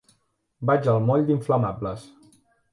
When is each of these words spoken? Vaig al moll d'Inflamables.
Vaig 0.69 0.89
al 0.95 1.05
moll 1.11 1.27
d'Inflamables. 1.29 2.11